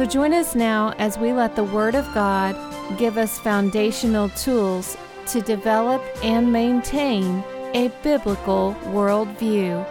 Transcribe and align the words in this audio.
So 0.00 0.06
join 0.06 0.32
us 0.32 0.54
now 0.54 0.94
as 0.96 1.18
we 1.18 1.34
let 1.34 1.54
the 1.56 1.64
Word 1.64 1.94
of 1.94 2.06
God 2.14 2.56
give 2.96 3.18
us 3.18 3.38
foundational 3.38 4.30
tools 4.30 4.96
to 5.26 5.42
develop 5.42 6.02
and 6.22 6.50
maintain 6.50 7.44
a 7.74 7.92
biblical 8.02 8.74
worldview. 8.84 9.84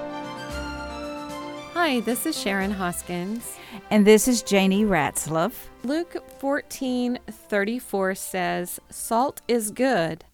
Hi, 1.76 1.99
this 1.99 2.26
is 2.26 2.35
Sharon 2.35 2.72
Hoskins. 2.72 3.59
And 3.91 4.08
this 4.08 4.27
is 4.27 4.41
Janie 4.41 4.84
Ratzloff. 4.84 5.68
Luke 5.84 6.16
14:34 6.40 8.16
says, 8.16 8.80
"Salt 8.90 9.41
is 9.48 9.70
good, 9.70 10.26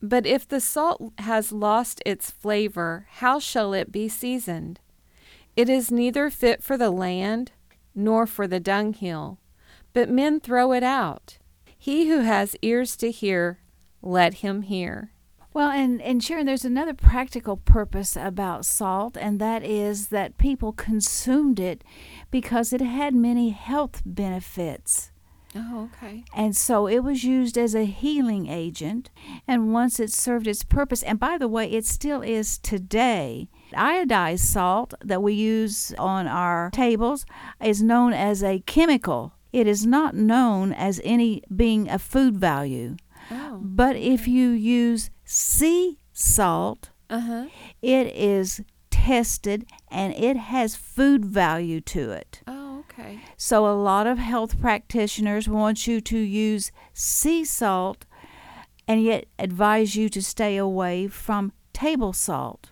but 0.00 0.24
if 0.24 0.46
the 0.46 0.60
salt 0.60 1.02
has 1.18 1.50
lost 1.50 2.00
its 2.06 2.30
flavor, 2.30 3.08
how 3.14 3.40
shall 3.40 3.74
it 3.74 3.90
be 3.90 4.08
seasoned? 4.08 4.78
It 5.56 5.68
is 5.68 5.90
neither 5.90 6.30
fit 6.30 6.62
for 6.62 6.76
the 6.76 6.92
land 6.92 7.50
nor 7.96 8.26
for 8.26 8.46
the 8.46 8.60
dunghill, 8.60 9.40
but 9.92 10.08
men 10.08 10.38
throw 10.38 10.72
it 10.72 10.82
out. 10.82 11.38
He 11.76 12.08
who 12.08 12.20
has 12.20 12.56
ears 12.62 12.96
to 12.96 13.10
hear, 13.10 13.60
let 14.02 14.34
him 14.34 14.62
hear. 14.62 15.12
Well, 15.54 15.70
and, 15.70 16.02
and 16.02 16.22
Sharon, 16.22 16.44
there's 16.44 16.66
another 16.66 16.92
practical 16.92 17.56
purpose 17.56 18.14
about 18.14 18.66
salt, 18.66 19.16
and 19.16 19.40
that 19.40 19.64
is 19.64 20.08
that 20.08 20.36
people 20.36 20.72
consumed 20.72 21.58
it 21.58 21.82
because 22.30 22.74
it 22.74 22.82
had 22.82 23.14
many 23.14 23.50
health 23.50 24.02
benefits. 24.04 25.12
Oh, 25.54 25.88
okay. 25.94 26.24
And 26.34 26.54
so 26.54 26.86
it 26.86 26.98
was 26.98 27.24
used 27.24 27.56
as 27.56 27.74
a 27.74 27.86
healing 27.86 28.48
agent, 28.48 29.08
and 29.48 29.72
once 29.72 29.98
it 29.98 30.12
served 30.12 30.46
its 30.46 30.62
purpose, 30.62 31.02
and 31.02 31.18
by 31.18 31.38
the 31.38 31.48
way, 31.48 31.70
it 31.70 31.86
still 31.86 32.20
is 32.20 32.58
today. 32.58 33.48
Iodized 33.74 34.40
salt 34.40 34.94
that 35.04 35.22
we 35.22 35.34
use 35.34 35.92
on 35.98 36.26
our 36.26 36.70
tables 36.70 37.26
is 37.62 37.82
known 37.82 38.12
as 38.12 38.42
a 38.42 38.60
chemical. 38.66 39.32
It 39.52 39.66
is 39.66 39.86
not 39.86 40.14
known 40.14 40.72
as 40.72 41.00
any 41.04 41.42
being 41.54 41.88
a 41.88 41.98
food 41.98 42.36
value. 42.36 42.96
Oh. 43.30 43.58
But 43.62 43.96
if 43.96 44.28
you 44.28 44.50
use 44.50 45.10
sea 45.24 45.98
salt, 46.12 46.90
Uh-huh. 47.10 47.46
it 47.82 48.14
is 48.14 48.62
tested 48.90 49.66
and 49.90 50.12
it 50.14 50.36
has 50.36 50.76
food 50.76 51.24
value 51.24 51.80
to 51.80 52.10
it. 52.10 52.42
Oh, 52.46 52.84
okay. 52.90 53.20
So, 53.36 53.66
a 53.66 53.74
lot 53.74 54.06
of 54.06 54.18
health 54.18 54.60
practitioners 54.60 55.48
want 55.48 55.86
you 55.86 56.00
to 56.00 56.18
use 56.18 56.70
sea 56.92 57.44
salt 57.44 58.04
and 58.88 59.02
yet 59.02 59.26
advise 59.38 59.96
you 59.96 60.08
to 60.10 60.22
stay 60.22 60.56
away 60.56 61.08
from 61.08 61.52
table 61.72 62.12
salt. 62.12 62.70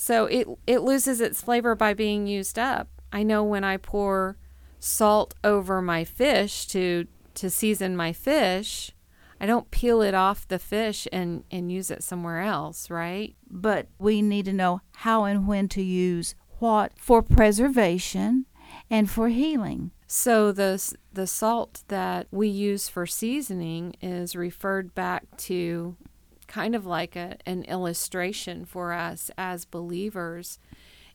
So 0.00 0.26
it 0.26 0.46
it 0.64 0.82
loses 0.82 1.20
its 1.20 1.42
flavor 1.42 1.74
by 1.74 1.92
being 1.92 2.28
used 2.28 2.56
up. 2.56 2.88
I 3.12 3.24
know 3.24 3.42
when 3.42 3.64
I 3.64 3.78
pour 3.78 4.38
salt 4.78 5.34
over 5.42 5.82
my 5.82 6.04
fish 6.04 6.66
to 6.68 7.08
to 7.34 7.50
season 7.50 7.96
my 7.96 8.12
fish, 8.12 8.92
I 9.40 9.46
don't 9.46 9.72
peel 9.72 10.00
it 10.00 10.14
off 10.14 10.46
the 10.46 10.60
fish 10.60 11.08
and 11.10 11.42
and 11.50 11.72
use 11.72 11.90
it 11.90 12.04
somewhere 12.04 12.42
else, 12.42 12.90
right? 12.90 13.34
But 13.50 13.88
we 13.98 14.22
need 14.22 14.44
to 14.44 14.52
know 14.52 14.82
how 14.98 15.24
and 15.24 15.48
when 15.48 15.66
to 15.70 15.82
use 15.82 16.36
what 16.60 16.92
for 16.96 17.20
preservation 17.20 18.46
and 18.88 19.10
for 19.10 19.28
healing. 19.28 19.90
So 20.06 20.52
the 20.52 20.80
the 21.12 21.26
salt 21.26 21.82
that 21.88 22.28
we 22.30 22.46
use 22.46 22.88
for 22.88 23.04
seasoning 23.04 23.96
is 24.00 24.36
referred 24.36 24.94
back 24.94 25.24
to 25.38 25.96
kind 26.48 26.74
of 26.74 26.84
like 26.84 27.14
a, 27.14 27.36
an 27.46 27.62
illustration 27.64 28.64
for 28.64 28.92
us 28.92 29.30
as 29.38 29.64
believers 29.64 30.58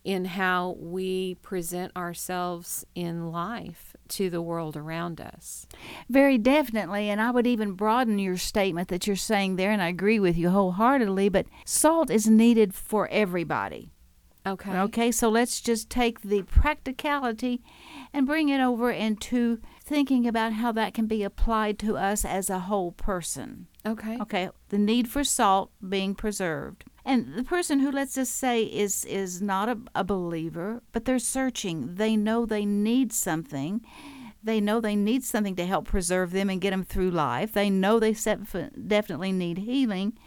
in 0.03 0.25
how 0.25 0.75
we 0.79 1.35
present 1.35 1.91
ourselves 1.95 2.85
in 2.93 3.31
life 3.31 3.95
to 4.09 4.29
the 4.29 4.41
world 4.41 4.75
around 4.75 5.21
us. 5.21 5.65
Very 6.09 6.37
definitely, 6.37 7.09
and 7.09 7.21
I 7.21 7.31
would 7.31 7.47
even 7.47 7.73
broaden 7.73 8.19
your 8.19 8.37
statement 8.37 8.89
that 8.89 9.07
you're 9.07 9.15
saying 9.15 9.55
there, 9.55 9.71
and 9.71 9.81
I 9.81 9.87
agree 9.87 10.19
with 10.19 10.37
you 10.37 10.49
wholeheartedly, 10.49 11.29
but 11.29 11.45
salt 11.65 12.09
is 12.09 12.27
needed 12.27 12.73
for 12.73 13.07
everybody. 13.09 13.92
Okay. 14.45 14.71
Okay, 14.71 15.11
so 15.11 15.29
let's 15.29 15.61
just 15.61 15.89
take 15.89 16.21
the 16.21 16.41
practicality 16.43 17.61
and 18.11 18.27
bring 18.27 18.49
it 18.49 18.59
over 18.59 18.91
into 18.91 19.59
thinking 19.81 20.27
about 20.27 20.53
how 20.53 20.71
that 20.73 20.93
can 20.93 21.07
be 21.07 21.23
applied 21.23 21.79
to 21.79 21.95
us 21.95 22.25
as 22.25 22.49
a 22.49 22.59
whole 22.59 22.91
person. 22.91 23.67
Okay. 23.85 24.17
Okay, 24.21 24.49
the 24.69 24.77
need 24.77 25.07
for 25.07 25.23
salt 25.23 25.71
being 25.87 26.13
preserved. 26.13 26.83
And 27.05 27.35
the 27.35 27.43
person 27.43 27.79
who 27.79 27.91
let's 27.91 28.15
just 28.15 28.35
say 28.35 28.63
is 28.63 29.05
is 29.05 29.41
not 29.41 29.69
a, 29.69 29.77
a 29.95 30.03
believer, 30.03 30.81
but 30.91 31.05
they're 31.05 31.19
searching. 31.19 31.95
They 31.95 32.15
know 32.15 32.45
they 32.45 32.65
need 32.65 33.11
something. 33.13 33.81
They 34.43 34.59
know 34.59 34.81
they 34.81 34.95
need 34.95 35.23
something 35.23 35.55
to 35.55 35.65
help 35.65 35.85
preserve 35.85 36.31
them 36.31 36.49
and 36.49 36.59
get 36.59 36.71
them 36.71 36.83
through 36.83 37.11
life. 37.11 37.53
They 37.53 37.69
know 37.69 37.97
they 37.97 38.13
definitely 38.13 39.31
need 39.31 39.59
healing. 39.59 40.17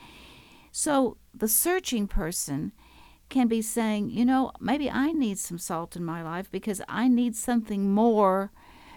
So 0.73 1.19
the 1.35 1.49
searching 1.49 2.07
person 2.07 2.73
can 3.29 3.49
be 3.49 3.61
saying, 3.63 4.11
you 4.11 4.25
know, 4.25 4.53
maybe 4.61 4.91
I 4.91 5.13
need 5.13 5.39
some 5.39 5.59
salt 5.59 5.97
in 5.97 6.05
my 6.05 6.23
life 6.23 6.51
because 6.51 6.81
I 6.89 7.09
need 7.09 7.35
something 7.37 7.93
more 7.93 8.53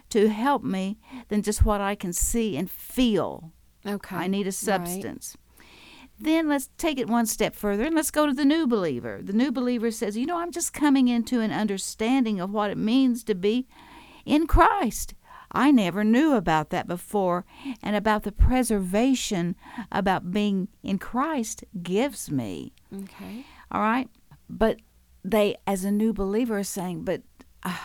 to 0.10 0.30
help 0.30 0.64
me 0.64 0.98
than 1.30 1.42
just 1.42 1.66
what 1.66 1.82
I 1.82 1.96
can 1.96 2.14
see 2.14 2.58
and 2.58 2.70
feel. 2.70 3.52
Okay. 3.86 4.16
I 4.16 4.28
need 4.28 4.44
a 4.46 4.46
Right. 4.48 4.54
substance. 4.54 5.38
Then 6.20 6.50
let's 6.50 6.70
take 6.78 7.00
it 7.00 7.08
one 7.08 7.26
step 7.26 7.56
further 7.56 7.86
and 7.86 7.96
let's 7.96 8.12
go 8.12 8.26
to 8.26 8.34
the 8.34 8.44
new 8.44 8.68
believer. 8.68 9.22
The 9.24 9.32
new 9.34 9.52
believer 9.52 9.90
says, 9.90 10.18
You 10.18 10.26
know, 10.26 10.38
I'm 10.38 10.52
just 10.52 10.74
coming 10.74 11.08
into 11.08 11.40
an 11.40 11.52
understanding 11.52 12.42
of 12.42 12.52
what 12.52 12.72
it 12.72 12.78
means 12.78 13.24
to 13.26 13.36
be 13.36 13.68
in 14.26 14.46
Christ. 14.46 15.14
I 15.52 15.72
never 15.72 16.04
knew 16.04 16.34
about 16.34 16.70
that 16.70 16.88
before, 16.88 17.44
and 17.82 17.96
about 17.96 18.22
the 18.24 18.32
preservation 18.32 19.56
about 19.92 20.32
being 20.32 20.68
in 20.84 21.00
Christ 21.00 21.64
gives 21.82 22.30
me. 22.30 22.72
Okay. 22.94 23.46
All 23.72 23.82
right? 23.82 24.10
But 24.50 24.80
they, 25.24 25.58
as 25.68 25.84
a 25.84 25.92
new 25.92 26.14
believer, 26.14 26.60
are 26.60 26.64
saying, 26.64 27.04
But 27.04 27.22
uh, 27.64 27.78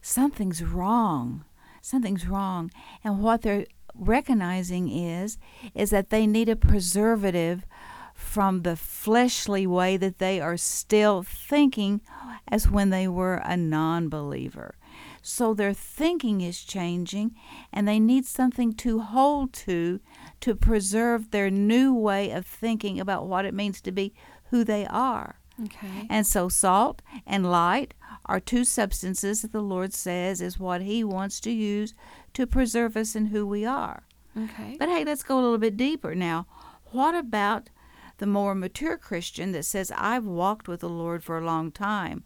something's 0.00 0.62
wrong. 0.62 1.44
Something's 1.80 2.26
wrong. 2.26 2.70
And 3.04 3.22
what 3.22 3.42
they're 3.42 3.66
recognizing 3.94 4.88
is 4.90 5.38
is 5.74 5.90
that 5.90 6.10
they 6.10 6.26
need 6.26 6.48
a 6.48 6.56
preservative 6.56 7.66
from 8.14 8.62
the 8.62 8.76
fleshly 8.76 9.66
way 9.66 9.96
that 9.96 10.18
they 10.18 10.40
are 10.40 10.56
still 10.56 11.22
thinking 11.22 12.00
as 12.48 12.70
when 12.70 12.90
they 12.90 13.08
were 13.08 13.36
a 13.44 13.56
non-believer. 13.56 14.76
So 15.22 15.54
their 15.54 15.72
thinking 15.72 16.40
is 16.40 16.64
changing 16.64 17.34
and 17.72 17.86
they 17.86 18.00
need 18.00 18.26
something 18.26 18.74
to 18.74 19.00
hold 19.00 19.52
to 19.54 20.00
to 20.40 20.54
preserve 20.54 21.30
their 21.30 21.50
new 21.50 21.94
way 21.94 22.30
of 22.30 22.46
thinking 22.46 22.98
about 22.98 23.26
what 23.26 23.44
it 23.44 23.54
means 23.54 23.80
to 23.82 23.92
be 23.92 24.14
who 24.50 24.64
they 24.64 24.86
are. 24.86 25.36
Okay. 25.64 26.06
And 26.08 26.26
so 26.26 26.48
salt 26.48 27.02
and 27.26 27.50
light 27.50 27.94
are 28.26 28.40
two 28.40 28.64
substances 28.64 29.42
that 29.42 29.52
the 29.52 29.62
Lord 29.62 29.92
says 29.92 30.40
is 30.40 30.58
what 30.58 30.82
He 30.82 31.04
wants 31.04 31.40
to 31.40 31.50
use 31.50 31.94
to 32.34 32.46
preserve 32.46 32.96
us 32.96 33.14
in 33.14 33.26
who 33.26 33.46
we 33.46 33.64
are. 33.64 34.04
Okay. 34.36 34.76
But 34.78 34.88
hey, 34.88 35.04
let's 35.04 35.22
go 35.22 35.38
a 35.38 35.42
little 35.42 35.58
bit 35.58 35.76
deeper 35.76 36.14
now. 36.14 36.46
What 36.86 37.14
about 37.14 37.70
the 38.18 38.26
more 38.26 38.54
mature 38.54 38.96
Christian 38.96 39.52
that 39.52 39.64
says, 39.64 39.92
I've 39.96 40.24
walked 40.24 40.68
with 40.68 40.80
the 40.80 40.88
Lord 40.88 41.24
for 41.24 41.38
a 41.38 41.44
long 41.44 41.72
time 41.72 42.24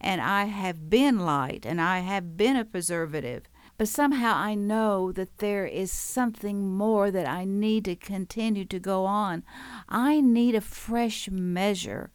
and 0.00 0.20
I 0.20 0.44
have 0.44 0.90
been 0.90 1.20
light 1.20 1.64
and 1.64 1.80
I 1.80 2.00
have 2.00 2.36
been 2.36 2.56
a 2.56 2.64
preservative, 2.64 3.48
but 3.78 3.88
somehow 3.88 4.34
I 4.36 4.54
know 4.54 5.10
that 5.12 5.38
there 5.38 5.64
is 5.64 5.90
something 5.90 6.76
more 6.76 7.10
that 7.10 7.26
I 7.26 7.44
need 7.44 7.86
to 7.86 7.96
continue 7.96 8.64
to 8.66 8.78
go 8.78 9.06
on. 9.06 9.42
I 9.88 10.20
need 10.20 10.54
a 10.54 10.60
fresh 10.60 11.30
measure 11.30 12.10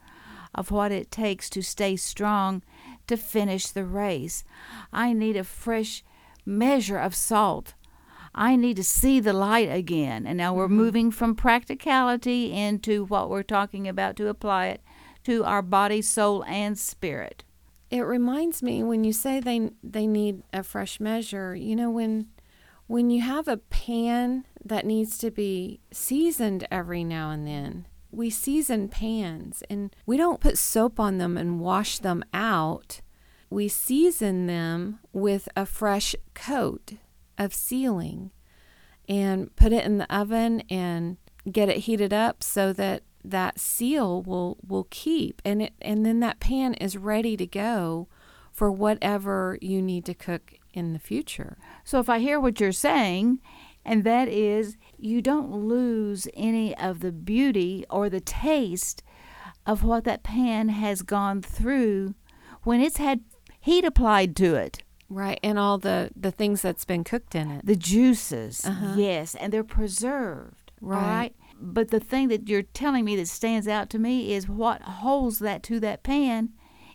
of 0.55 0.71
what 0.71 0.91
it 0.91 1.11
takes 1.11 1.49
to 1.51 1.61
stay 1.61 1.95
strong 1.95 2.61
to 3.07 3.17
finish 3.17 3.67
the 3.67 3.85
race. 3.85 4.43
I 4.91 5.13
need 5.13 5.35
a 5.35 5.43
fresh 5.43 6.03
measure 6.45 6.97
of 6.97 7.15
salt. 7.15 7.73
I 8.35 8.55
need 8.55 8.77
to 8.77 8.83
see 8.83 9.19
the 9.19 9.33
light 9.33 9.71
again. 9.71 10.25
And 10.25 10.37
now 10.37 10.53
we're 10.53 10.65
mm-hmm. 10.65 10.77
moving 10.77 11.11
from 11.11 11.35
practicality 11.35 12.51
into 12.51 13.05
what 13.05 13.29
we're 13.29 13.43
talking 13.43 13.87
about 13.87 14.15
to 14.17 14.27
apply 14.27 14.67
it 14.67 14.81
to 15.25 15.43
our 15.43 15.61
body, 15.61 16.01
soul, 16.01 16.43
and 16.45 16.77
spirit. 16.77 17.43
It 17.89 18.01
reminds 18.01 18.63
me 18.63 18.83
when 18.83 19.03
you 19.03 19.13
say 19.13 19.39
they 19.39 19.69
they 19.83 20.07
need 20.07 20.41
a 20.51 20.63
fresh 20.63 20.99
measure. 20.99 21.55
You 21.55 21.75
know 21.75 21.91
when 21.91 22.27
when 22.87 23.11
you 23.11 23.21
have 23.21 23.47
a 23.47 23.57
pan 23.57 24.45
that 24.65 24.85
needs 24.85 25.17
to 25.19 25.29
be 25.29 25.79
seasoned 25.91 26.67
every 26.71 27.03
now 27.03 27.29
and 27.29 27.47
then, 27.47 27.85
we 28.13 28.29
season 28.29 28.87
pans 28.87 29.63
and 29.69 29.95
we 30.05 30.17
don't 30.17 30.39
put 30.39 30.57
soap 30.57 30.99
on 30.99 31.17
them 31.17 31.37
and 31.37 31.59
wash 31.59 31.99
them 31.99 32.23
out. 32.33 33.01
We 33.49 33.67
season 33.67 34.47
them 34.47 34.99
with 35.11 35.49
a 35.55 35.65
fresh 35.65 36.15
coat 36.33 36.93
of 37.37 37.53
sealing 37.53 38.31
and 39.09 39.55
put 39.55 39.73
it 39.73 39.85
in 39.85 39.97
the 39.97 40.15
oven 40.15 40.61
and 40.69 41.17
get 41.51 41.69
it 41.69 41.77
heated 41.77 42.13
up 42.13 42.43
so 42.43 42.71
that 42.73 43.03
that 43.25 43.59
seal 43.59 44.21
will 44.21 44.57
will 44.67 44.87
keep 44.89 45.41
and 45.45 45.61
it 45.61 45.73
and 45.81 46.05
then 46.05 46.19
that 46.19 46.39
pan 46.39 46.73
is 46.75 46.97
ready 46.97 47.37
to 47.37 47.45
go 47.45 48.07
for 48.51 48.69
whatever 48.71 49.57
you 49.61 49.81
need 49.81 50.05
to 50.05 50.13
cook 50.13 50.53
in 50.73 50.93
the 50.93 50.99
future. 50.99 51.57
So 51.83 51.99
if 51.99 52.09
I 52.09 52.19
hear 52.19 52.39
what 52.39 52.59
you're 52.59 52.71
saying, 52.71 53.39
and 53.85 54.03
that 54.03 54.27
is 54.27 54.77
you 54.97 55.21
don't 55.21 55.51
lose 55.51 56.27
any 56.33 56.75
of 56.77 56.99
the 57.01 57.11
beauty 57.11 57.85
or 57.89 58.09
the 58.09 58.21
taste 58.21 59.03
of 59.65 59.83
what 59.83 60.03
that 60.03 60.23
pan 60.23 60.69
has 60.69 61.01
gone 61.01 61.41
through 61.41 62.15
when 62.63 62.81
it's 62.81 62.97
had 62.97 63.21
heat 63.59 63.85
applied 63.85 64.35
to 64.37 64.55
it. 64.55 64.83
Right, 65.09 65.39
and 65.43 65.59
all 65.59 65.77
the 65.77 66.09
the 66.15 66.31
things 66.31 66.61
that's 66.61 66.85
been 66.85 67.03
cooked 67.03 67.35
in 67.35 67.51
it. 67.51 67.65
The 67.65 67.75
juices, 67.75 68.65
Uh-huh. 68.65 68.95
yes, 68.97 69.35
and 69.35 69.53
they're 69.53 69.63
preserved. 69.63 70.71
Right. 70.81 71.01
right. 71.01 71.35
But 71.61 71.89
the 71.91 71.99
thing 71.99 72.27
that 72.29 72.49
you're 72.49 72.63
telling 72.63 73.05
me 73.05 73.15
that 73.17 73.27
stands 73.27 73.67
out 73.67 73.89
to 73.91 73.99
me 73.99 74.33
is 74.33 74.49
what 74.49 74.81
holds 74.81 75.39
that 75.39 75.61
to 75.63 75.79
that 75.81 76.03
pan 76.03 76.49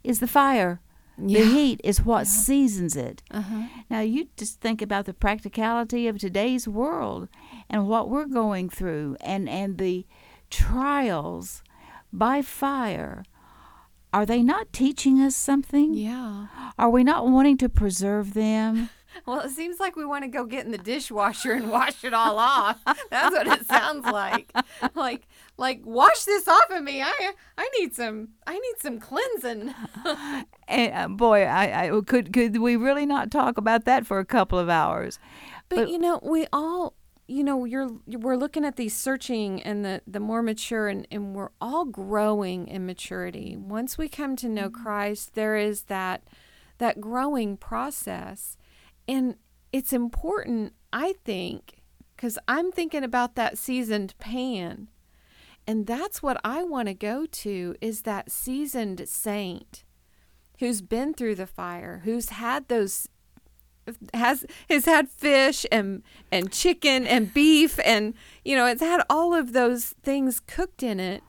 is 0.05 0.21
the 0.21 0.27
fire. 0.27 0.81
Yeah. 1.21 1.41
The 1.41 1.47
heat 1.47 1.81
is 1.83 2.03
what 2.03 2.27
seasons 2.27 2.97
it. 2.97 3.23
Uh-huh. 3.31 3.63
Now, 3.91 4.01
you 4.01 4.29
just 4.37 4.61
think 4.61 4.81
about 4.81 5.07
the 5.07 5.15
practicality 5.15 6.07
of 6.07 6.19
today's 6.19 6.69
world 6.69 7.29
and 7.69 7.89
what 7.89 8.09
we're 8.09 8.27
going 8.27 8.69
through 8.69 9.17
and, 9.21 9.49
and 9.49 9.79
the 9.79 10.07
trials 10.51 11.63
by 12.13 12.43
fire. 12.43 13.25
Are 14.13 14.25
they 14.25 14.43
not 14.43 14.73
teaching 14.73 15.21
us 15.21 15.37
something? 15.37 15.93
Yeah. 15.95 16.47
Are 16.79 16.89
we 16.89 17.05
not 17.05 17.29
wanting 17.29 17.59
to 17.59 17.69
preserve 17.69 18.35
them? 18.35 18.91
Well, 19.27 19.41
it 19.41 19.51
seems 19.51 19.81
like 19.81 19.97
we 19.97 20.05
want 20.05 20.25
to 20.25 20.29
go 20.29 20.45
get 20.45 20.65
in 20.65 20.71
the 20.73 20.79
dishwasher 20.79 21.53
and 21.53 21.71
wash 21.71 22.05
it 22.05 22.15
all 22.15 22.39
off. 22.39 22.81
That's 23.11 23.35
what 23.35 23.47
it 23.47 23.67
sounds 23.67 24.05
like. 24.07 24.53
Like 24.95 25.27
like 25.57 25.81
wash 25.85 26.25
this 26.25 26.47
off 26.49 26.71
of 26.71 26.83
me. 26.83 27.03
I 27.03 27.33
I 27.57 27.69
need 27.79 27.95
some 27.95 28.29
I 28.47 28.55
need 28.59 28.75
some 28.81 28.99
cleansing. 29.01 29.75
And, 30.71 30.93
uh, 30.95 31.09
boy, 31.09 31.45
I, 31.45 31.87
I 31.87 32.01
could 32.03 32.33
could 32.33 32.59
we 32.59 32.77
really 32.77 33.07
not 33.07 33.31
talk 33.31 33.57
about 33.57 33.87
that 33.87 34.07
for 34.07 34.19
a 34.19 34.25
couple 34.27 34.59
of 34.59 34.69
hours? 34.69 35.19
But, 35.71 35.77
But- 35.77 35.91
you 35.91 35.99
know, 35.99 36.21
we 36.23 36.47
all 36.53 36.95
you 37.31 37.45
know, 37.45 37.65
you're 37.67 37.91
we're 38.07 38.37
looking 38.37 38.65
at 38.65 38.77
these 38.77 38.95
searching 38.95 39.63
and 39.63 39.85
the 39.85 40.01
the 40.07 40.21
more 40.21 40.43
mature 40.43 40.89
and, 40.89 41.07
and 41.11 41.35
we're 41.35 41.51
all 41.61 41.85
growing 41.85 42.67
in 42.69 42.87
maturity. 42.87 43.57
Once 43.57 43.97
we 43.99 44.09
come 44.09 44.35
to 44.37 44.49
know 44.49 44.71
Christ, 44.71 45.35
there 45.35 45.57
is 45.57 45.83
that 45.85 46.23
that 46.79 47.01
growing 47.01 47.57
process. 47.57 48.57
And 49.09 49.37
it's 49.73 49.93
important, 49.93 50.75
I 50.93 51.15
think, 51.25 51.83
cuz 52.17 52.39
I'm 52.47 52.71
thinking 52.71 53.03
about 53.03 53.35
that 53.35 53.59
seasoned 53.59 54.15
pan. 54.19 54.89
And 55.67 55.87
that's 55.87 56.23
what 56.23 56.41
I 56.45 56.63
want 56.63 56.89
to 56.89 56.95
go 56.95 57.27
to 57.27 57.75
is 57.81 58.03
that 58.03 58.31
seasoned 58.31 59.09
saint 59.09 59.85
who's 60.59 60.81
been 60.81 61.15
through 61.15 61.35
the 61.35 61.47
fire, 61.47 62.03
who's 62.05 62.31
had 62.31 62.69
those 62.69 63.09
has 64.15 64.45
has 64.69 64.85
had 64.85 65.09
fish 65.09 65.65
and 65.73 66.03
and 66.31 66.53
chicken 66.53 67.07
and 67.07 67.33
beef 67.33 67.79
and 67.85 68.15
you 68.45 68.55
know 68.55 68.67
it's 68.67 68.83
had 68.83 69.03
all 69.09 69.35
of 69.35 69.53
those 69.53 69.95
things 70.03 70.41
cooked 70.41 70.83
in 70.83 71.01
it 71.01 71.23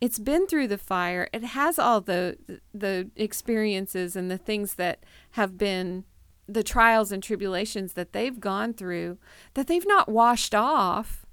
it's 0.00 0.18
been 0.18 0.46
through 0.46 0.68
the 0.68 0.78
fire 0.78 1.28
it 1.32 1.42
has 1.42 1.78
all 1.78 2.00
the 2.00 2.36
the 2.72 3.10
experiences 3.16 4.14
and 4.14 4.30
the 4.30 4.38
things 4.38 4.74
that 4.74 5.04
have 5.32 5.58
been 5.58 6.04
the 6.52 6.62
trials 6.62 7.12
and 7.12 7.22
tribulations 7.22 7.92
that 7.94 8.12
they've 8.12 8.40
gone 8.40 8.72
through 8.72 9.18
that 9.54 9.66
they've 9.66 9.86
not 9.86 10.08
washed 10.08 10.54
off 10.54 11.24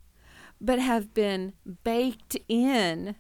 but 0.60 0.80
have 0.80 1.14
been 1.14 1.54
baked 1.84 2.38
in 2.48 3.16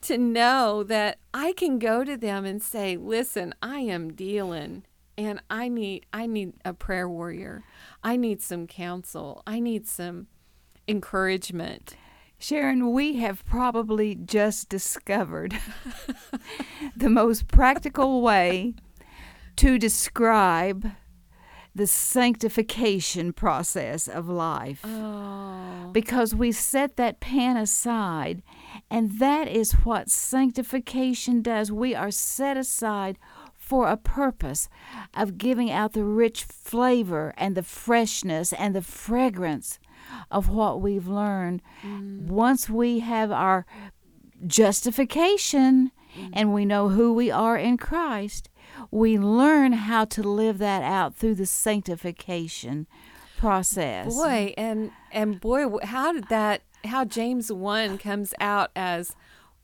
to 0.00 0.16
know 0.16 0.82
that 0.84 1.18
I 1.34 1.52
can 1.52 1.78
go 1.78 2.04
to 2.04 2.16
them 2.16 2.44
and 2.44 2.62
say, 2.62 2.96
"Listen, 2.96 3.54
I 3.62 3.80
am 3.80 4.12
dealing 4.12 4.84
and 5.16 5.40
I 5.50 5.68
need 5.68 6.06
I 6.12 6.26
need 6.26 6.54
a 6.64 6.72
prayer 6.72 7.08
warrior. 7.08 7.64
I 8.02 8.16
need 8.16 8.40
some 8.40 8.66
counsel. 8.66 9.42
I 9.46 9.60
need 9.60 9.86
some 9.86 10.28
encouragement." 10.86 11.96
Sharon, 12.40 12.92
we 12.92 13.16
have 13.16 13.44
probably 13.44 14.14
just 14.14 14.68
discovered 14.68 15.58
the 16.96 17.10
most 17.10 17.48
practical 17.48 18.22
way 18.22 18.74
to 19.58 19.76
describe 19.76 20.92
the 21.74 21.86
sanctification 21.86 23.32
process 23.32 24.06
of 24.06 24.28
life. 24.28 24.80
Oh. 24.84 25.90
Because 25.92 26.32
we 26.32 26.52
set 26.52 26.96
that 26.96 27.18
pan 27.18 27.56
aside, 27.56 28.42
and 28.88 29.18
that 29.18 29.48
is 29.48 29.72
what 29.72 30.10
sanctification 30.10 31.42
does. 31.42 31.72
We 31.72 31.92
are 31.92 32.12
set 32.12 32.56
aside 32.56 33.18
for 33.56 33.88
a 33.88 33.96
purpose 33.96 34.68
of 35.12 35.38
giving 35.38 35.72
out 35.72 35.92
the 35.92 36.04
rich 36.04 36.44
flavor 36.44 37.34
and 37.36 37.56
the 37.56 37.64
freshness 37.64 38.52
and 38.52 38.76
the 38.76 38.82
fragrance 38.82 39.80
of 40.30 40.48
what 40.48 40.80
we've 40.80 41.08
learned. 41.08 41.62
Mm. 41.82 42.26
Once 42.26 42.70
we 42.70 43.00
have 43.00 43.32
our 43.32 43.66
justification 44.46 45.90
mm. 46.16 46.30
and 46.32 46.54
we 46.54 46.64
know 46.64 46.90
who 46.90 47.12
we 47.12 47.30
are 47.30 47.58
in 47.58 47.76
Christ, 47.76 48.48
we 48.90 49.18
learn 49.18 49.72
how 49.72 50.04
to 50.06 50.22
live 50.22 50.58
that 50.58 50.82
out 50.82 51.14
through 51.16 51.34
the 51.36 51.46
sanctification 51.46 52.86
process. 53.36 54.14
Boy, 54.14 54.54
and 54.56 54.90
and 55.12 55.40
boy, 55.40 55.66
how 55.84 56.12
did 56.12 56.28
that 56.28 56.62
how 56.84 57.04
James 57.04 57.50
1 57.52 57.98
comes 57.98 58.32
out 58.40 58.70
as 58.76 59.14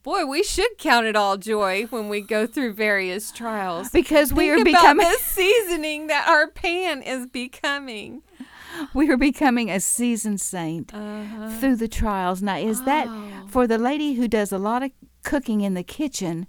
boy, 0.02 0.26
we 0.26 0.42
should 0.42 0.76
count 0.78 1.06
it 1.06 1.16
all 1.16 1.36
joy 1.38 1.84
when 1.86 2.08
we 2.10 2.20
go 2.20 2.46
through 2.46 2.74
various 2.74 3.30
trials. 3.32 3.88
Because 3.90 4.32
we 4.34 4.48
Think 4.50 4.60
are 4.60 4.64
becoming 4.64 5.08
the 5.08 5.18
seasoning 5.18 6.08
that 6.08 6.28
our 6.28 6.48
pan 6.50 7.00
is 7.02 7.26
becoming. 7.26 8.22
we 8.94 9.08
are 9.10 9.16
becoming 9.16 9.70
a 9.70 9.80
seasoned 9.80 10.40
saint 10.42 10.92
Uh-huh. 10.92 11.48
through 11.58 11.76
the 11.76 11.88
trials. 11.88 12.42
Now, 12.42 12.56
is 12.58 12.82
that 12.82 13.06
Oh. 13.08 13.46
for 13.48 13.66
the 13.66 13.78
lady 13.78 14.14
who 14.14 14.28
does 14.28 14.52
a 14.52 14.58
lot 14.58 14.82
of 14.82 14.90
cooking 15.22 15.62
in 15.62 15.72
the 15.74 15.84
kitchen? 15.84 16.46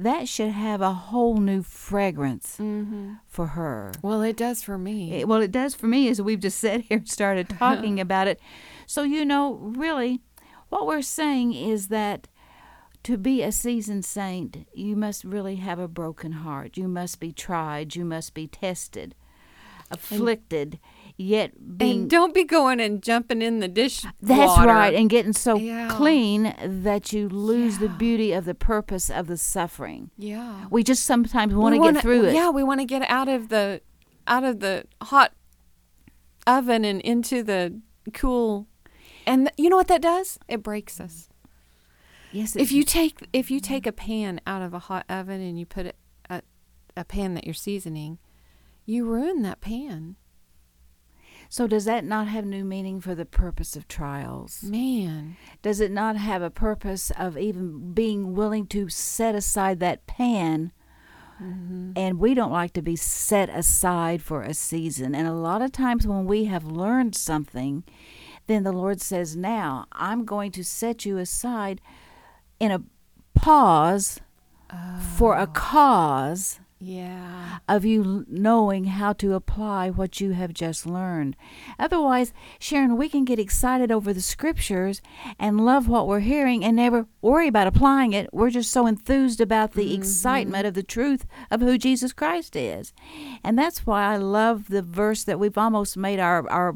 That 0.00 0.28
should 0.28 0.50
have 0.52 0.80
a 0.80 0.92
whole 0.92 1.38
new 1.38 1.62
fragrance 1.64 2.56
Mm-hmm. 2.60 3.14
for 3.26 3.48
her. 3.48 3.92
Well, 4.00 4.22
it 4.22 4.36
does 4.36 4.62
for 4.62 4.78
me. 4.78 5.12
It- 5.14 5.28
well, 5.28 5.42
it 5.42 5.50
does 5.50 5.74
for 5.74 5.86
me 5.88 6.08
as 6.08 6.22
we've 6.22 6.38
just 6.40 6.58
sat 6.64 6.82
here 6.82 6.98
and 6.98 7.08
started 7.08 7.48
talking 7.58 7.98
about 7.98 8.28
it. 8.28 8.38
So, 8.86 9.02
you 9.02 9.24
know, 9.24 9.54
really, 9.54 10.20
what 10.68 10.86
we're 10.86 11.02
saying 11.02 11.52
is 11.54 11.88
that 11.88 12.28
to 13.02 13.16
be 13.16 13.42
a 13.42 13.50
seasoned 13.50 14.04
saint, 14.04 14.68
you 14.72 14.94
must 14.94 15.24
really 15.24 15.56
have 15.56 15.78
a 15.80 15.88
broken 15.88 16.30
heart. 16.32 16.76
You 16.76 16.86
must 16.88 17.18
be 17.18 17.32
tried. 17.32 17.96
You 17.96 18.04
must 18.04 18.34
be 18.34 18.46
tested, 18.46 19.14
afflicted, 19.90 20.78
yet 21.18 21.76
being. 21.76 22.02
and 22.02 22.10
don't 22.10 22.32
be 22.32 22.44
going 22.44 22.80
and 22.80 23.02
jumping 23.02 23.42
in 23.42 23.58
the 23.58 23.68
dish. 23.68 24.02
that's 24.22 24.56
water. 24.56 24.68
right, 24.68 24.94
and 24.94 25.10
getting 25.10 25.32
so 25.34 25.56
Yeah. 25.56 25.88
clean 25.90 26.54
that 26.62 27.12
you 27.12 27.28
lose 27.28 27.78
the 27.78 27.88
beauty 27.88 28.32
of 28.32 28.44
the 28.46 28.54
purpose 28.54 29.10
of 29.10 29.26
the 29.26 29.36
suffering. 29.36 30.10
yeah. 30.16 30.66
We 30.70 30.82
just 30.84 31.04
sometimes 31.04 31.52
want 31.54 31.74
to 31.74 31.92
get 31.92 32.00
through 32.00 32.24
it. 32.26 32.34
Yeah, 32.34 32.50
we 32.50 32.62
want 32.62 32.80
to 32.80 32.86
get 32.86 33.02
out 33.10 33.28
of 33.28 33.48
the 33.50 33.82
out 34.26 34.44
of 34.44 34.60
the 34.60 34.84
hot 35.02 35.32
oven 36.46 36.84
and 36.84 37.00
into 37.02 37.42
the 37.42 37.80
cool. 38.14 38.66
And 39.26 39.46
th- 39.48 39.54
you 39.58 39.68
know 39.68 39.76
what 39.76 39.88
that 39.88 40.00
does? 40.02 40.38
It 40.48 40.62
breaks 40.62 41.00
us. 41.00 41.28
Yes, 42.30 42.54
If 42.56 42.72
you 42.72 42.84
take 42.84 43.26
if 43.32 43.50
you 43.50 43.58
mm-hmm. 43.60 43.72
take 43.72 43.86
a 43.86 43.92
pan 43.92 44.40
out 44.46 44.62
of 44.62 44.72
a 44.74 44.78
hot 44.78 45.04
oven 45.08 45.40
and 45.40 45.58
you 45.58 45.66
put 45.66 45.86
it 45.86 45.96
a, 46.30 46.42
a 46.96 47.04
pan 47.04 47.34
that 47.34 47.44
you're 47.44 47.54
seasoning, 47.54 48.18
you 48.86 49.04
ruin 49.06 49.42
that 49.42 49.60
pan. 49.60 50.16
So 51.48 51.66
does 51.66 51.86
that 51.86 52.04
not 52.04 52.28
have 52.28 52.44
new 52.44 52.64
meaning 52.64 53.00
for 53.00 53.14
the 53.14 53.24
purpose 53.24 53.74
of 53.74 53.88
trials? 53.88 54.62
Man. 54.62 55.36
Does 55.62 55.80
it 55.80 55.90
not 55.90 56.16
have 56.16 56.42
a 56.42 56.50
purpose 56.50 57.10
of 57.18 57.38
even 57.38 57.92
being 57.92 58.34
willing 58.34 58.66
to 58.68 58.88
set 58.88 59.34
aside 59.34 59.80
that 59.80 60.06
pan? 60.06 60.72
Mm-hmm. 61.42 61.92
And 61.96 62.18
we 62.18 62.34
don't 62.34 62.52
like 62.52 62.72
to 62.74 62.82
be 62.82 62.96
set 62.96 63.48
aside 63.48 64.22
for 64.22 64.42
a 64.42 64.52
season. 64.52 65.14
And 65.14 65.26
a 65.26 65.32
lot 65.32 65.62
of 65.62 65.72
times 65.72 66.06
when 66.06 66.26
we 66.26 66.46
have 66.46 66.64
learned 66.64 67.14
something, 67.14 67.84
then 68.46 68.64
the 68.64 68.72
Lord 68.72 69.00
says, 69.00 69.36
Now 69.36 69.86
I'm 69.92 70.24
going 70.24 70.52
to 70.52 70.64
set 70.64 71.06
you 71.06 71.18
aside 71.18 71.80
in 72.60 72.72
a 72.72 72.82
pause 73.34 74.20
for 75.16 75.34
a 75.34 75.44
oh. 75.44 75.46
cause 75.46 76.60
Yeah. 76.80 77.58
of 77.68 77.84
you 77.84 78.24
knowing 78.28 78.84
how 78.84 79.12
to 79.14 79.34
apply 79.34 79.90
what 79.90 80.20
you 80.20 80.30
have 80.32 80.52
just 80.54 80.86
learned. 80.86 81.36
Otherwise, 81.78 82.32
Sharon, 82.60 82.96
we 82.96 83.08
can 83.08 83.24
get 83.24 83.38
excited 83.38 83.90
over 83.90 84.12
the 84.12 84.20
scriptures 84.20 85.02
and 85.38 85.64
love 85.64 85.88
what 85.88 86.06
we're 86.06 86.20
hearing 86.20 86.64
and 86.64 86.76
never 86.76 87.06
worry 87.20 87.48
about 87.48 87.66
applying 87.66 88.12
it. 88.12 88.28
We're 88.32 88.50
just 88.50 88.70
so 88.70 88.86
enthused 88.86 89.40
about 89.40 89.72
the 89.72 89.82
Mm-hmm. 89.90 90.00
excitement 90.02 90.66
of 90.66 90.74
the 90.74 90.82
truth 90.84 91.26
of 91.50 91.60
who 91.60 91.78
Jesus 91.78 92.12
Christ 92.12 92.54
is. 92.54 92.92
And 93.42 93.58
that's 93.58 93.84
why 93.86 94.04
I 94.04 94.16
love 94.16 94.68
the 94.68 94.82
verse 94.82 95.24
that 95.24 95.38
we've 95.40 95.58
almost 95.58 95.96
made 95.96 96.20
our 96.20 96.48
our 96.48 96.74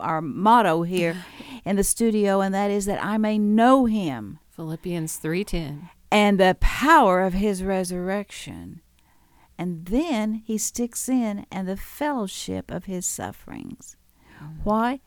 our 0.00 0.20
motto 0.22 0.82
here 0.82 1.24
in 1.64 1.76
the 1.76 1.82
studio 1.84 2.40
and 2.40 2.54
that 2.54 2.70
is 2.70 2.86
that 2.86 3.02
I 3.04 3.18
may 3.18 3.36
know 3.38 3.86
him 3.86 4.38
Philippians 4.50 5.18
3:10. 5.18 5.88
and 6.12 6.38
the 6.38 6.56
power 6.60 7.20
of 7.22 7.32
his 7.34 7.62
resurrection. 7.64 8.80
And 9.58 9.86
then 9.86 10.42
he 10.44 10.56
sticks 10.56 11.08
in 11.08 11.44
and 11.50 11.68
the 11.68 11.76
fellowship 11.76 12.70
of 12.70 12.84
his 12.84 13.04
sufferings. 13.04 13.96
Mm. 14.40 14.58
Why? 14.62 15.00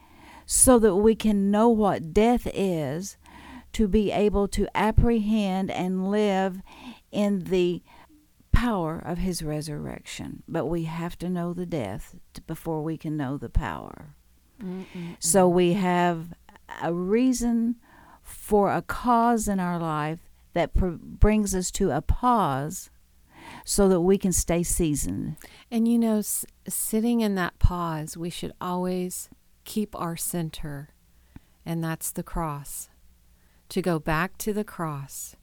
So 0.46 0.78
that 0.80 0.96
we 0.98 1.16
can 1.16 1.50
know 1.50 1.70
what 1.70 2.14
death 2.14 2.46
is, 2.54 3.18
to 3.74 3.88
be 3.88 4.12
able 4.12 4.50
to 4.50 4.68
apprehend 4.76 5.72
and 5.72 6.12
live 6.12 6.62
in 7.12 7.46
the 7.46 7.82
power 8.52 9.02
of 9.04 9.18
his 9.18 9.42
resurrection. 9.42 10.44
But 10.48 10.66
we 10.66 10.84
have 10.84 11.18
to 11.20 11.30
know 11.30 11.54
the 11.54 11.66
death 11.66 12.16
before 12.46 12.84
we 12.84 12.98
can 12.98 13.16
know 13.16 13.38
the 13.38 13.50
power. 13.50 14.16
So 15.20 15.48
we 15.48 15.74
have 15.74 16.34
a 16.84 16.94
reason 16.94 17.78
for 18.22 18.72
a 18.72 18.84
cause 18.84 19.48
in 19.48 19.60
our 19.60 19.80
life 19.80 20.30
that 20.54 20.76
pr- 20.76 20.90
brings 20.90 21.56
us 21.56 21.72
to 21.72 21.90
a 21.92 22.02
pause 22.02 22.91
so 23.66 23.88
that 23.90 24.02
we 24.02 24.18
can 24.18 24.32
stay 24.32 24.64
seasoned. 24.64 25.38
And 25.70 25.88
you 25.88 25.98
know, 26.00 26.18
s- 26.20 26.46
sitting 26.68 27.22
in 27.22 27.36
that 27.36 27.60
pause, 27.60 28.18
we 28.18 28.30
should 28.30 28.54
always 28.60 29.30
keep 29.64 29.96
our 30.00 30.18
center, 30.18 30.90
and 31.66 31.84
that's 31.84 32.12
the 32.12 32.24
cross. 32.24 32.90
To 33.70 33.82
go 33.82 34.00
back 34.00 34.38
to 34.40 34.52
the 34.54 34.64
cross 34.66 35.36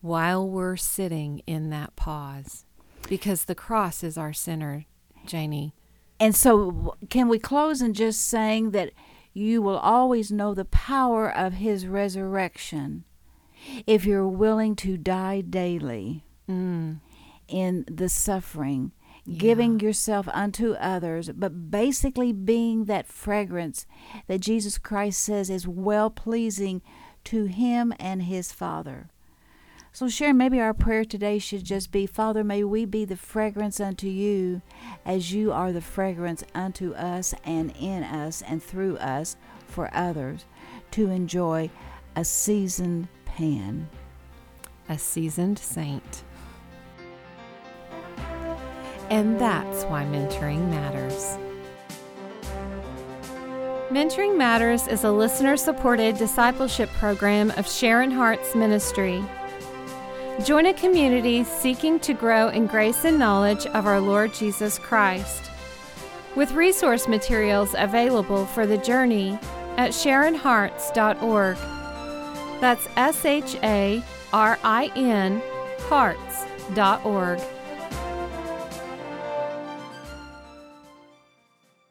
while 0.00 0.48
we're 0.48 0.76
sitting 0.76 1.42
in 1.46 1.70
that 1.70 1.94
pause, 1.96 2.64
because 3.08 3.44
the 3.44 3.54
cross 3.54 4.02
is 4.02 4.16
our 4.16 4.32
center, 4.32 4.86
Janie. 5.26 5.74
And 6.18 6.34
so, 6.34 6.94
can 7.10 7.28
we 7.28 7.38
close 7.38 7.82
in 7.82 7.94
just 7.94 8.22
saying 8.26 8.70
that 8.70 8.90
you 9.34 9.60
will 9.60 9.78
always 9.78 10.30
know 10.30 10.54
the 10.54 10.64
power 10.64 11.28
of 11.30 11.54
his 11.54 11.86
resurrection 11.86 13.04
if 13.86 14.04
you're 14.04 14.28
willing 14.28 14.74
to 14.76 14.96
die 14.96 15.40
daily 15.40 16.24
Mm. 16.48 16.98
In 17.52 17.84
the 17.86 18.08
suffering, 18.08 18.90
giving 19.36 19.78
yourself 19.78 20.26
unto 20.32 20.72
others, 20.72 21.30
but 21.34 21.70
basically 21.70 22.32
being 22.32 22.86
that 22.86 23.06
fragrance 23.06 23.86
that 24.26 24.40
Jesus 24.40 24.78
Christ 24.78 25.22
says 25.22 25.50
is 25.50 25.68
well 25.68 26.10
pleasing 26.10 26.82
to 27.24 27.44
him 27.44 27.92
and 28.00 28.22
his 28.22 28.50
Father. 28.50 29.10
So, 29.94 30.08
Sharon, 30.08 30.38
maybe 30.38 30.58
our 30.58 30.72
prayer 30.72 31.04
today 31.04 31.38
should 31.38 31.64
just 31.64 31.92
be 31.92 32.06
Father, 32.06 32.42
may 32.42 32.64
we 32.64 32.86
be 32.86 33.04
the 33.04 33.16
fragrance 33.16 33.78
unto 33.78 34.06
you 34.06 34.62
as 35.04 35.34
you 35.34 35.52
are 35.52 35.70
the 35.70 35.82
fragrance 35.82 36.42
unto 36.54 36.94
us 36.94 37.34
and 37.44 37.74
in 37.78 38.02
us 38.02 38.40
and 38.40 38.62
through 38.62 38.96
us 38.96 39.36
for 39.66 39.94
others 39.94 40.46
to 40.92 41.10
enjoy 41.10 41.68
a 42.16 42.24
seasoned 42.24 43.08
pan. 43.26 43.88
a 44.88 44.98
seasoned 44.98 45.58
saint. 45.58 46.24
And 49.12 49.38
that's 49.38 49.84
why 49.84 50.04
mentoring 50.04 50.70
matters. 50.70 51.36
Mentoring 53.90 54.38
Matters 54.38 54.88
is 54.88 55.04
a 55.04 55.12
listener 55.12 55.58
supported 55.58 56.16
discipleship 56.16 56.88
program 56.94 57.50
of 57.58 57.68
Sharing 57.68 58.10
Hearts 58.10 58.54
ministry. 58.54 59.22
Join 60.46 60.64
a 60.64 60.72
community 60.72 61.44
seeking 61.44 62.00
to 62.00 62.14
grow 62.14 62.48
in 62.48 62.66
grace 62.66 63.04
and 63.04 63.18
knowledge 63.18 63.66
of 63.66 63.86
our 63.86 64.00
Lord 64.00 64.32
Jesus 64.32 64.78
Christ. 64.78 65.50
With 66.34 66.52
resource 66.52 67.06
materials 67.06 67.74
available 67.76 68.46
for 68.46 68.66
the 68.66 68.78
journey 68.78 69.38
at 69.76 69.90
sharinghearts.org. 69.90 71.58
That's 72.62 72.88
S 72.96 73.26
H 73.26 73.56
A 73.62 74.02
R 74.32 74.58
I 74.64 74.90
N 74.96 75.42
hearts.org. 75.80 77.40